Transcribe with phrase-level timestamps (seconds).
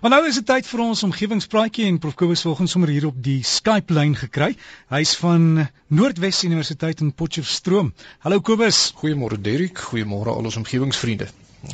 [0.00, 3.16] Maar nou is dit tyd vir ons omgewingspraatjie en Prof Kobus vanoggend sommer hier op
[3.22, 4.54] die Skype lyn gekry.
[4.94, 7.90] Hy's van Noordwes Universiteit in Potchefstroom.
[8.22, 8.92] Hallo Kobus.
[9.00, 11.26] Goeiemôre Derrick, goeiemôre al ons omgewingsvriende.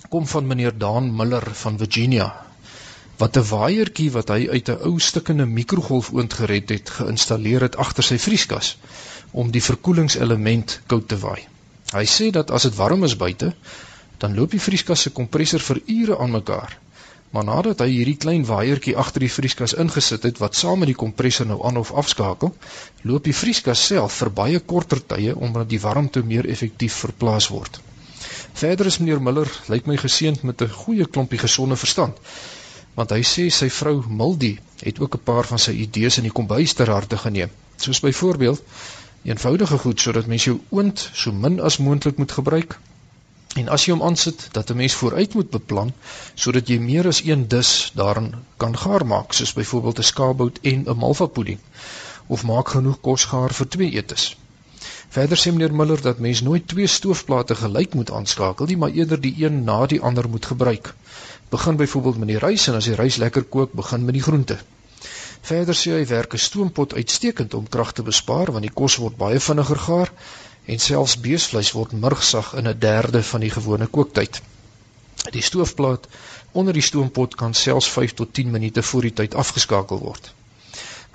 [0.08, 2.46] kom van meneer Daan Miller van Virginia
[3.16, 8.04] wat 'n waaiertjie wat hy uit 'n ou stikkende mikrogolfoond gered het geïnstalleer het agter
[8.04, 8.76] sy vrieskas
[9.30, 11.46] om die verkoelingselement koud te waai.
[11.94, 13.52] Hy sê dat as dit warm is buite,
[14.18, 16.78] dan loop die vrieskas se kompressor vir ure aan mekaar.
[17.30, 20.98] Maar nadat hy hierdie klein waaiertjie agter die vrieskas ingesit het wat saam met die
[20.98, 22.54] kompressor nou aan of afskakel,
[23.02, 27.80] loop die vrieskas self vir baie korter tye omdat die warmte meer effektief verplaas word.
[28.56, 32.16] Verder is meneer Miller lyk my geseënd met 'n goeie klompie gesonde verstand.
[32.94, 36.36] Want hy sê sy vrou Mildy het ook 'n paar van sy idees in die
[36.38, 37.50] kombuis ter harte geneem.
[37.76, 38.62] Soos byvoorbeeld
[39.26, 42.78] eenvoudige goed sodat mens jou oond so min as moontlik moet gebruik.
[43.60, 45.92] En as jy hom aansit dat 'n mens vooruit moet beplan
[46.34, 50.84] sodat jy meer as een dis daarin kan gaar maak, soos byvoorbeeld 'n skaapbout en
[50.86, 51.58] 'n malva pudding
[52.26, 54.36] of maak genoeg kos gaar vir twee etes.
[55.08, 59.20] Verder sê meneer Miller dat mens nooit twee stoofplate gelyk moet aanskakel nie, maar eerder
[59.20, 60.94] die een na die ander moet gebruik.
[61.48, 64.58] Begin byvoorbeeld met die rys en as die rys lekker kook, begin met die groente.
[65.46, 69.16] Verder sê hy werk 'n stoompot uitstekend om krag te bespaar want die kos word
[69.20, 70.10] baie vinniger gaar
[70.72, 74.40] en selfs beesvleis word murgsag in 'n derde van die gewone kooktyd.
[75.36, 76.08] Die stoofplaat
[76.52, 80.32] onder die stoompot kan selfs 5 tot 10 minute voor die tyd afgeskakel word.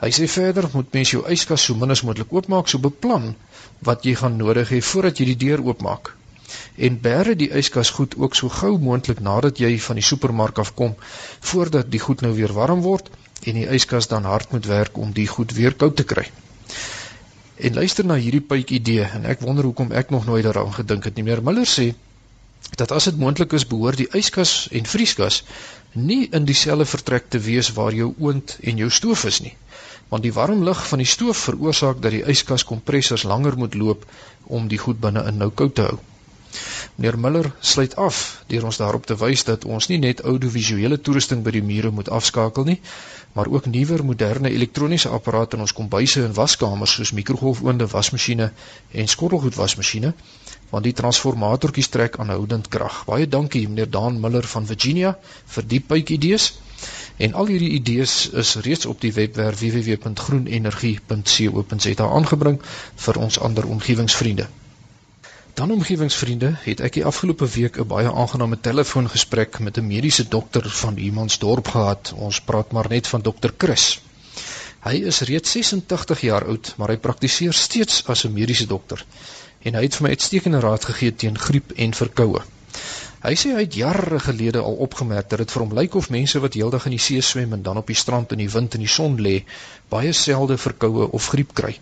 [0.01, 3.35] Hy sê verder moet mens jou yskas so min as moontlik oopmaak, so beplan
[3.89, 6.15] wat jy gaan nodig hê voordat jy die deur oopmaak.
[6.77, 10.73] En bære die yskas goed ook so gou moontlik nadat jy van die supermark af
[10.73, 10.95] kom
[11.51, 13.11] voordat die goed nou weer warm word
[13.45, 16.27] en die yskas dan hard moet werk om die goed weer koud te kry.
[17.61, 21.05] En luister na hierdie pyp idee en ek wonder hoekom ek nog nooit daaraan gedink
[21.09, 21.23] het nie.
[21.23, 21.91] Meneer Miller sê
[22.77, 25.41] dat as dit moontlik is behoort die yskas en vrieskas
[25.93, 29.55] nie in dieselfde vertrek te wees waar jou oond en jou stoof is nie.
[30.09, 34.05] Want die warm lug van die stoof veroorsaak dat die yskas kompressors langer moet loop
[34.45, 35.99] om die goed binne in nou koud te hou.
[37.01, 38.17] Meneer Miller sluit af
[38.47, 42.11] deur ons daarop te wys dat ons nie net audiovisuele toerusting by die mure moet
[42.17, 42.75] afskakel nie,
[43.33, 48.47] maar ook nuwer moderne elektroniese apparate in ons kombuise en waskamers soos mikrogolfoonde, wasmasjiene
[49.03, 50.11] en skottelgoedwasmasjiene,
[50.75, 52.95] want die transformatortjies trek aanhoudend krag.
[53.09, 55.09] Baie dankie meneer Daan Miller van Virginia
[55.57, 55.81] vir die
[56.19, 56.45] idees.
[57.17, 58.13] En al hierdie idees
[58.45, 62.57] is reeds op die webwerf www.groenenergie.co.za aangebring
[63.07, 64.47] vir ons ander omgewingsvriende.
[65.53, 70.69] Dan omgewingsvriende, het ek die afgelope week 'n baie aangename telefoongesprek met 'n mediese dokter
[70.69, 72.13] van Humansdorp gehad.
[72.15, 74.01] Ons praat maar net van dokter Chris.
[74.81, 79.05] Hy is reeds 86 jaar oud, maar hy praktiseer steeds as 'n mediese dokter.
[79.61, 82.41] En hy het vir my uitstekende raad gegee teen griep en verkoue.
[83.21, 86.39] Hy sê hy het jare gelede al opgemerk dat dit vir hom lyk of mense
[86.39, 88.79] wat heeldag in die see swem en dan op die strand in die wind en
[88.79, 89.43] die son lê,
[89.89, 91.79] baie selde verkoue of griep kry.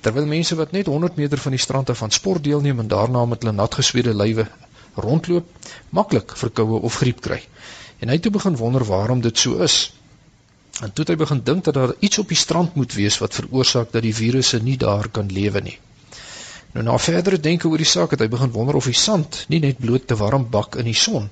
[0.00, 3.24] Terwyl mense wat net 100 meter van die strand af aan sport deelneem en daarna
[3.28, 4.46] met hulle nat gesweede lywe
[4.94, 5.46] rondloop,
[5.88, 7.40] maklik verkoue of griep kry.
[8.00, 9.92] En hy het toe begin wonder waarom dit so is.
[10.80, 13.34] En toe het hy begin dink dat daar iets op die strand moet wees wat
[13.34, 15.78] veroorsaak dat die virusse nie daar kan lewe nie.
[16.72, 19.60] Nou na verdere denke oor die saak het hy begin wonder of die sand nie
[19.60, 21.28] net bloot te warm bak in die son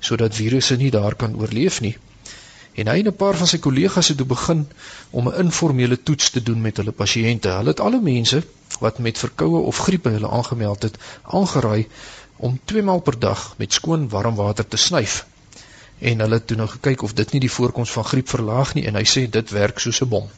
[0.00, 1.96] sodat virusse nie daar kan oorleef nie.
[2.80, 4.60] En hy en 'n paar van sy kollegas het toe begin
[5.10, 7.48] om 'n informele toets te doen met hulle pasiënte.
[7.48, 8.42] Hulle het alle mense
[8.80, 11.88] wat met verkoue of griep by hulle aangemeld het, aangeraai
[12.36, 15.26] om 2 maal per dag met skoon warm water te snyf.
[15.98, 18.86] En hulle het toe nou gekyk of dit nie die voorkoms van griep verlaag nie
[18.86, 20.30] en hy sê dit werk soos 'n bom.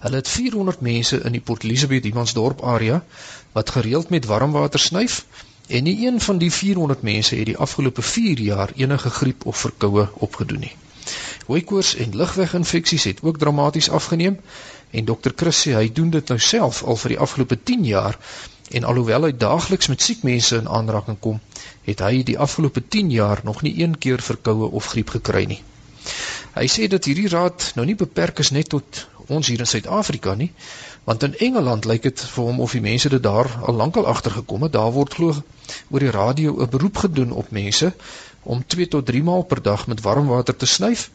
[0.00, 3.04] Hulle het 400 mense in die Port Elizabeth Humansdorp area
[3.52, 5.24] wat gereeld met warm water snyf
[5.66, 9.56] en nie een van die 400 mense het die afgelope 4 jaar enige griep of
[9.56, 10.76] verkoue opgedoen nie.
[11.50, 14.36] Hooikoors en lugweginfeksies het ook dramaties afgeneem
[14.90, 18.18] en dokter Chris sê hy doen dit nou self al vir die afgelope 10 jaar
[18.78, 21.40] en alhoewel hy daagliks met siek mense in aanraking kom,
[21.88, 25.58] het hy die afgelope 10 jaar nog nie een keer verkoue of griep gekry nie.
[26.54, 30.34] Hy sê dat hierdie raad nou nie beperk is net tot ons hier in Suid-Afrika
[30.38, 30.50] nie,
[31.06, 34.66] want in Engeland lyk dit vir hom of die mense dit daar al lankal agtergekom
[34.66, 34.74] het.
[34.78, 35.34] Daar word glo
[35.90, 37.92] oor die radio 'n beroep gedoen op mense
[38.42, 41.10] om 2 tot 3 maal per dag met warm water te snyf.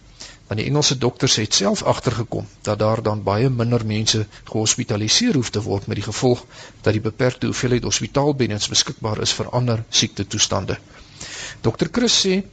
[0.48, 5.50] Want die Engelse dokters het self agtergekom dat daar dan baie minder mense gehospitaliseer hoef
[5.50, 6.44] te word met die gevolg
[6.82, 10.78] dat die beperkte hoeveelheid hospitaalbeddens beskikbaar is vir ander siekte toestande.
[11.62, 12.44] Dr Chris sê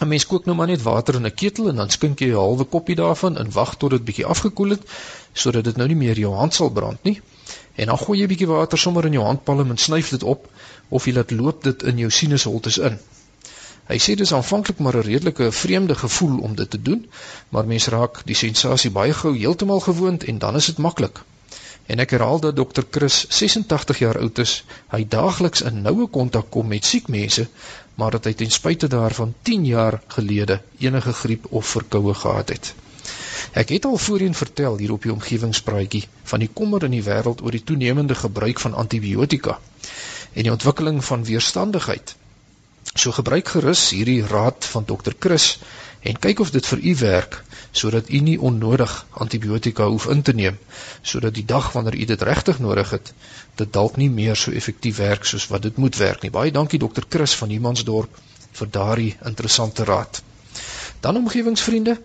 [0.00, 2.42] 'n mens kook nou maar net water in 'n ketel en dan skink jy 'n
[2.42, 4.82] halwe koppie daarvan en wag tot dit bietjie afgekoel het
[5.32, 7.20] sodat dit nou nie meer jou hand sal brand nie.
[7.74, 10.48] En dan gooi jy 'n bietjie water sommer in jou handpalm en snyf dit op
[10.88, 12.98] of jy laat loop dit in jou sinusholtes in.
[13.90, 17.00] Hy sê dis aanvanklik maar 'n redelike vreemde gevoel om dit te doen,
[17.48, 21.20] maar mens raak die sensasie baie gou heeltemal gewoond en dan is dit maklik.
[21.86, 24.52] En ek herhaal dat dokter Chris 86 jaar oud is.
[24.94, 27.48] Hy daagliks in noue kontak kom met siek mense,
[27.94, 32.74] maar dat hy ten spyte daarvan 10 jaar gelede enige griep of verkoue gehad het.
[33.52, 37.42] Ek het al voorheen vertel hier op die omgewingspraatjie van die kommer in die wêreld
[37.42, 39.58] oor die toenemende gebruik van antibiotika
[40.32, 42.14] en die ontwikkeling van weerstandigheid.
[42.94, 45.58] So gebruik gerus hierdie raad van dokter Chris
[46.00, 47.36] en kyk of dit vir u werk
[47.80, 48.94] sodat u nie onnodig
[49.24, 50.56] antibiotika hoef in te neem
[51.02, 53.12] sodat die dag wanneer u dit regtig nodig het
[53.60, 56.30] dit dalk nie meer so effektief werk soos wat dit moet werk nie.
[56.30, 58.18] Baie dankie dokter Chris van Humansdorp
[58.60, 60.22] vir daardie interessante raad.
[61.00, 61.96] Dan omgewingsvriende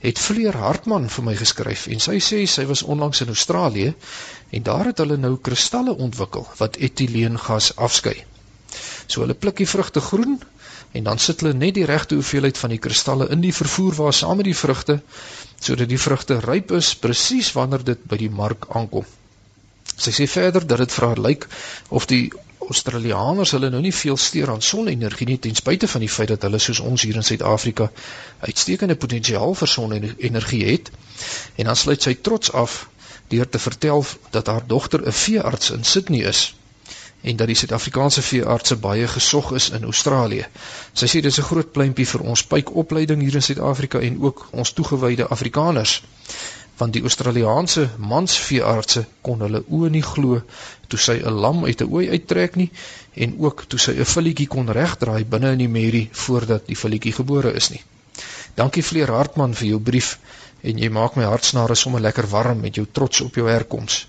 [0.00, 3.94] het Fleur Hartman vir my geskryf en sy sê sy was onlangs in Australië
[4.50, 8.18] en daar het hulle nou kristalle ontwikkel wat etyleengas afskei
[9.06, 10.40] so hulle pluk die vrugte groen
[10.92, 14.12] en dan sit hulle net die regte hoeveelheid van die kristalle in die vervoer waar
[14.16, 15.00] saam met die vrugte
[15.60, 19.04] sodat die vrugte ryp is presies wanneer dit by die mark aankom.
[19.96, 21.46] Sy sê verder dat dit vir haar lyk
[21.88, 22.24] of die
[22.62, 26.46] Australiërs hulle nou nie veel steur aan sonenergie nie ten spyte van die feit dat
[26.46, 27.90] hulle soos ons hier in Suid-Afrika
[28.46, 30.90] uitstekende potensiaal vir sonenergie het.
[31.56, 32.86] En dan sluit sy trots af
[33.32, 36.52] deur te vertel dat haar dogter 'n veearts in Sydney is
[37.22, 40.46] en dat die Suid-Afrikaanse veeartse baie gesog is in Australië.
[40.92, 44.72] Sy sê dis 'n groot pleintjie vir ons pypopleiding hier in Suid-Afrika en ook ons
[44.72, 46.02] toegewyde Afrikaners.
[46.76, 50.42] Want die Australiese mansveeartse kon hulle oë nie glo
[50.88, 52.70] toe sy 'n lam uit 'n ooi uittrek nie
[53.14, 57.12] en ook toe sy 'n filletjie kon regdraai binne in die merrie voordat die filletjie
[57.12, 57.82] gebore is nie.
[58.54, 60.18] Dankie Fleur Hartman vir jou brief
[60.62, 64.06] en jy maak my hartsnare sommer lekker warm met jou trots op jou herkoms.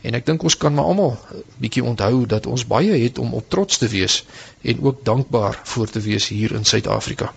[0.00, 1.16] En ek dink ons kan maar almal
[1.62, 4.24] bietjie onthou dat ons baie het om op trots te wees
[4.62, 7.32] en ook dankbaar voor te wees hier in Suid-Afrika.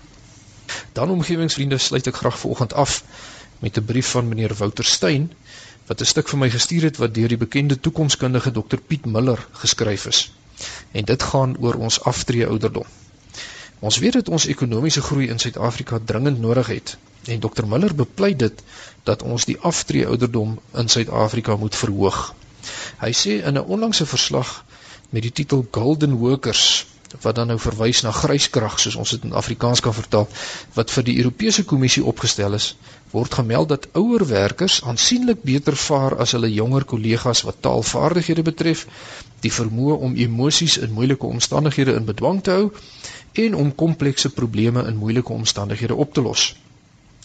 [0.93, 3.03] Dan omgewingsvriende sluit ek graag vanoggend af
[3.59, 5.31] met 'n brief van meneer Wouter Steyn
[5.87, 9.47] wat 'n stuk vir my gestuur het wat deur die bekende toekomskundige Dr Piet Miller
[9.51, 10.31] geskryf is.
[10.91, 12.85] En dit gaan oor ons aftree ouderdom.
[13.79, 18.39] Ons weet dat ons ekonomiese groei in Suid-Afrika dringend nodig het en Dr Miller bepleit
[18.39, 18.63] dit
[19.03, 22.35] dat ons die aftree ouderdom in Suid-Afrika moet verhoog.
[23.01, 24.63] Hy sê in 'n onlangse verslag
[25.09, 26.85] met die titel Golden Workers
[27.19, 30.27] wat dan nou verwys na gryskrag soos ons dit in Afrikaans kan vertaal
[30.77, 32.75] wat vir die Europese Kommissie opgestel is,
[33.11, 38.85] word gemeld dat ouer werkers aansienlik beter vaar as hulle jonger kollegas wat taalvaardighede betref,
[39.43, 42.71] die vermoë om emosies in moeilike omstandighede in bedwang te hou
[43.45, 46.53] en om komplekse probleme in moeilike omstandighede op te los.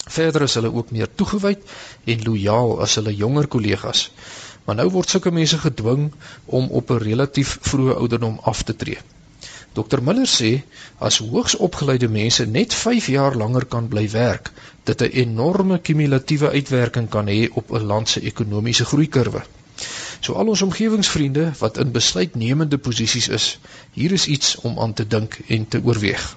[0.07, 1.63] Verder is hulle ook meer toegewyd
[2.05, 4.11] en lojaal as hulle jonger kollegas.
[4.67, 6.13] Maar nou word sulke mense gedwing
[6.59, 8.99] om op 'n relatief vroeë ouderdom af te tree.
[9.77, 10.51] Dr Miller sê
[11.09, 14.51] as hoogs opgeleide mense net 5 jaar langer kan bly werk,
[14.89, 19.43] dit 'n enorme kumulatiewe uitwerking kan hê op 'n land se ekonomiese groeikurwe.
[20.21, 23.59] So al ons omgewingsvriende wat in besluitnemende posisies is,
[23.93, 26.37] hier is iets om aan te dink en te oorweeg.